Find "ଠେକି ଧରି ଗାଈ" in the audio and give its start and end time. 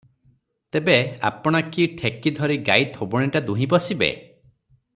1.99-2.89